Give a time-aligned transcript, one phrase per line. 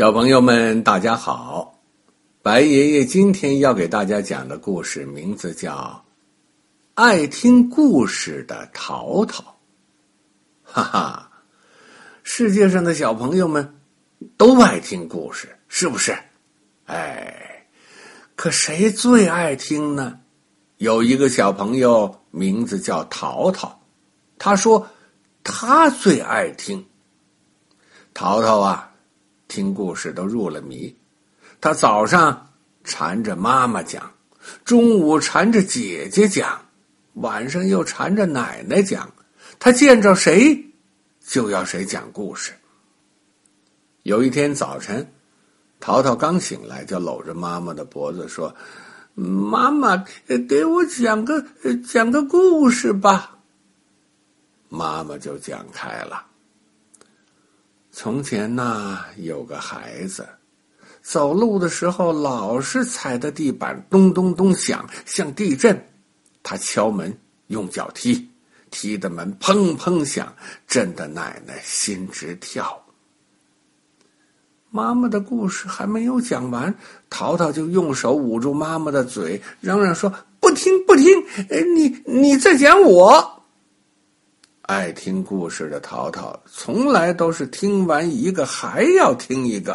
[0.00, 1.78] 小朋友们，大家好！
[2.40, 5.74] 白爷爷今天要给大家讲的故事名字叫
[6.94, 9.44] 《爱听故事的淘淘》。
[10.62, 11.30] 哈哈，
[12.22, 13.78] 世界上的小朋友们
[14.38, 16.16] 都爱听故事，是不是？
[16.86, 17.66] 哎，
[18.34, 20.18] 可谁最爱听呢？
[20.78, 23.78] 有一个小朋友名字叫淘淘，
[24.38, 24.88] 他说
[25.44, 26.82] 他最爱听。
[28.14, 28.89] 淘淘啊！
[29.50, 30.96] 听故事都入了迷，
[31.60, 32.52] 他早上
[32.84, 34.12] 缠着妈妈讲，
[34.64, 36.64] 中午缠着姐姐讲，
[37.14, 39.12] 晚上又缠着奶奶讲。
[39.58, 40.72] 他见着谁
[41.20, 42.52] 就要谁讲故事。
[44.04, 45.12] 有一天早晨，
[45.80, 48.54] 淘淘刚醒来，就搂着妈妈的脖子说
[49.14, 50.02] ：“妈妈，
[50.48, 51.44] 给我讲个
[51.86, 53.36] 讲个故事吧。”
[54.70, 56.29] 妈妈就讲开了。
[57.92, 60.26] 从前呐，有个孩子，
[61.02, 65.86] 走路的时候老是踩的地板咚咚咚响，像地震。
[66.42, 67.16] 他敲门
[67.48, 68.28] 用脚踢，
[68.70, 70.32] 踢的门砰砰响，
[70.66, 72.80] 震得奶奶心直跳。
[74.70, 76.72] 妈妈的故事还没有讲完，
[77.10, 81.04] 淘淘就用手捂住妈妈的嘴，嚷嚷说：“不听不听，
[81.74, 83.36] 你你在讲我。”
[84.70, 89.74] 爱听故事的淘淘，从来都是听完一个还要听一个。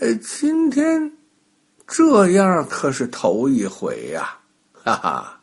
[0.00, 1.12] 呃，今天
[1.86, 4.36] 这样可是头一回呀！
[4.72, 5.40] 哈哈。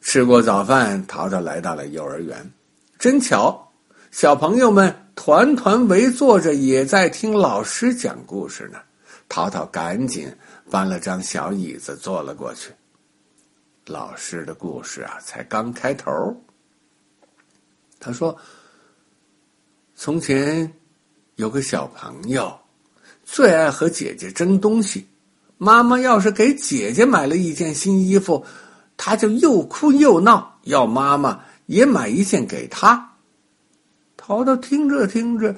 [0.00, 2.48] 吃过早饭，淘淘来到了幼儿园，
[2.96, 3.72] 真巧，
[4.12, 8.78] 小朋友们团团围坐着，也在听老师讲故事呢。
[9.28, 10.32] 淘淘赶紧
[10.70, 12.70] 搬了张小椅子坐了过去。
[13.86, 16.40] 老师的故事啊，才刚开头。
[18.04, 18.36] 他说
[19.96, 20.70] ：“从前
[21.36, 22.54] 有个小朋友，
[23.24, 25.08] 最爱和姐姐争东西。
[25.56, 28.44] 妈妈要是给姐姐买了一件新衣服，
[28.98, 33.10] 他就又哭又闹，要妈妈也买一件给他。”
[34.18, 35.54] 淘淘听着听着，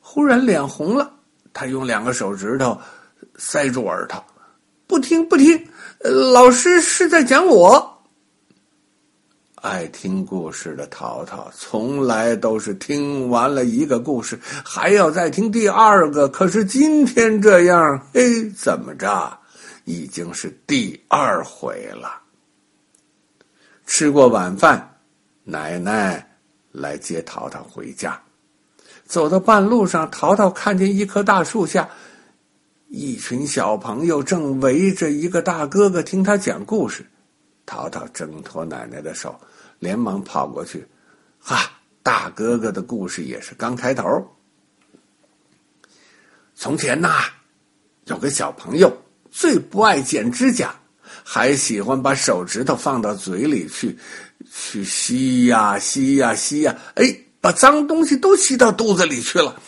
[0.00, 1.12] 忽然脸红了，
[1.52, 2.76] 他用两个手指头
[3.36, 4.24] 塞住耳朵，
[4.88, 5.68] 不听不听，
[6.32, 7.95] 老师是在讲我。
[9.66, 16.28] 爱听故事的淘淘，从来都是听完了一个故事，还要再听第二个。
[16.28, 19.36] 可是今天这样，嘿，怎么着，
[19.84, 22.22] 已经是第二回了。
[23.86, 24.98] 吃过晚饭，
[25.42, 26.36] 奶奶
[26.70, 28.22] 来接淘淘回家。
[29.04, 31.88] 走到半路上，淘淘看见一棵大树下，
[32.86, 37.04] 一群小朋友正围着一个大哥哥听他讲故事。
[37.66, 39.34] 淘淘挣脱奶奶的手。
[39.78, 40.86] 连忙跑过去，
[41.38, 41.70] 哈！
[42.02, 44.04] 大哥哥的故事也是刚开头。
[46.54, 47.24] 从前呐，
[48.04, 48.96] 有个小朋友
[49.28, 50.72] 最不爱剪指甲，
[51.24, 53.98] 还喜欢把手指头放到嘴里去，
[54.52, 59.60] 去吸呀吸呀吸呀，哎，把脏东西都吸到肚子里去了。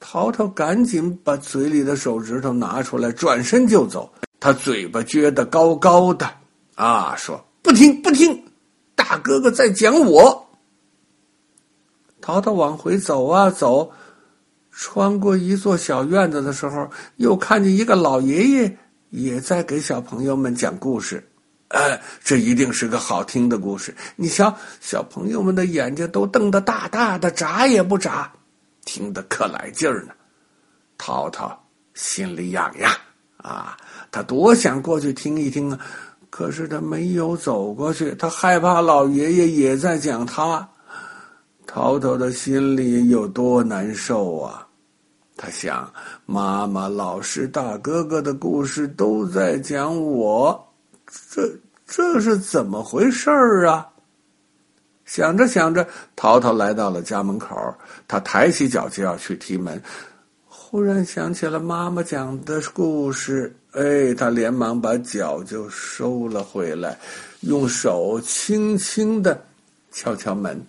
[0.00, 4.12] 淘淘赶紧把嘴里的手指头拿出来，转身就走。
[4.40, 6.28] 他嘴巴撅得高高的，
[6.74, 8.44] 啊，说不听不听。
[9.08, 10.46] 大哥哥在讲我。
[12.20, 13.90] 淘淘往回走啊走，
[14.70, 21.26] 穿过一座小院子的时候，又看见一个老爷爷也在给小朋友们讲故事。
[21.68, 23.94] 哎，这一定是个好听的故事。
[24.14, 28.30] 你瞧，小朋友们的眼睛都瞪得大大的，眨也不眨，
[28.84, 30.12] 听得可来劲儿呢。
[30.98, 31.58] 淘淘
[31.94, 32.94] 心里痒痒
[33.38, 33.74] 啊，
[34.10, 35.80] 他多想过去听一听啊。
[36.30, 40.68] 可是他没有走过去，他害怕老爷爷也在讲他。
[41.66, 44.66] 淘淘的心里有多难受啊！
[45.36, 45.92] 他想，
[46.26, 50.68] 妈妈、老师、大哥哥的故事都在讲我，
[51.30, 51.48] 这
[51.86, 53.86] 这是怎么回事儿啊？
[55.04, 55.86] 想着想着，
[56.16, 57.56] 淘淘来到了家门口，
[58.06, 59.80] 他抬起脚就要去踢门。
[60.70, 66.98] 忽然想起了妈妈讲的故事，哎，他连忙把脚就收了回来，
[67.40, 69.42] 用手轻轻的
[69.90, 70.62] 敲敲门。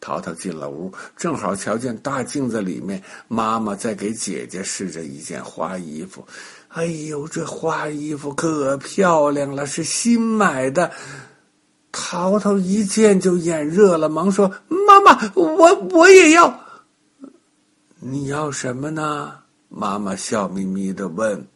[0.00, 6.22] 淘淘进了屋，正好瞧见大镜子里面妈妈在给姐姐试着一件花衣服。
[6.68, 10.90] 哎呦，这花衣服可漂亮了，是新买的。
[11.90, 16.54] 淘淘一见就眼热了，忙说：“妈妈，我我也要。”
[18.02, 19.34] 你要什么呢？
[19.68, 21.46] 妈妈笑眯眯的问。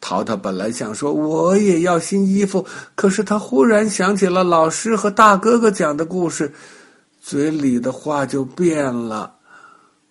[0.00, 6.50] 淘淘本来想说我也要新衣服，可是他忽然想起了老师和大哥哥讲的故事，
[7.20, 9.36] 嘴里的话就变了。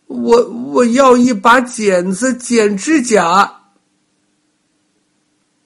[0.06, 3.52] 我我要一把剪子剪指甲。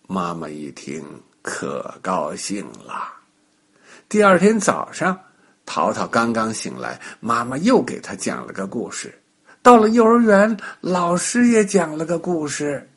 [0.07, 1.03] 妈妈一听
[1.42, 3.13] 可高兴了。
[4.07, 5.19] 第二天早上，
[5.65, 9.13] 淘淘刚刚醒来，妈妈又给他讲了个故事。
[9.67, 12.89] 到了幼儿园，老师也讲了个故事。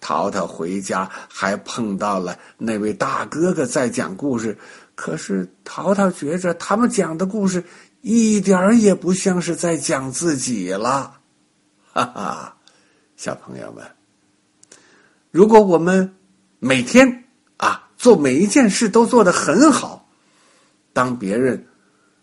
[0.00, 4.56] 淘淘回家还碰到了那位大哥哥在讲故事，
[4.94, 7.62] 可是淘淘觉着他们讲的故事
[8.00, 11.18] 一点儿也不像是在讲自己了。
[11.92, 12.56] 哈哈，
[13.18, 13.84] 小朋友们，
[15.30, 16.14] 如果我们
[16.60, 17.24] 每天
[17.58, 20.08] 啊做每一件事都做得很好，
[20.94, 21.62] 当别人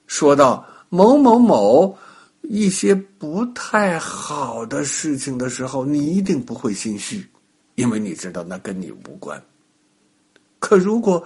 [0.08, 1.96] 说到某某某
[2.44, 7.28] 一些不太好的事情的时候，你一定不会心虚。
[7.76, 9.42] 因为你知道那跟你无关。
[10.60, 11.26] 可如果，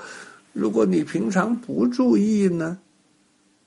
[0.54, 2.78] 如果你平常不注意呢，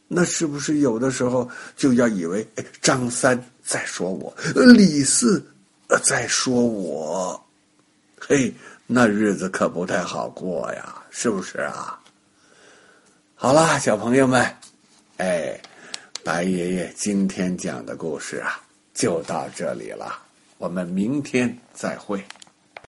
[0.09, 2.47] 那是不是有的时候就要以为
[2.81, 5.45] 张三在说我，李四
[6.03, 7.39] 在说我，
[8.19, 8.51] 嘿，
[8.87, 12.01] 那日子可不太好过呀，是不是啊？
[13.35, 14.43] 好啦，小朋友们，
[15.19, 15.61] 哎，
[16.23, 18.61] 白爷爷今天讲的故事啊，
[18.93, 20.19] 就到这里了，
[20.59, 22.23] 我们明天再会。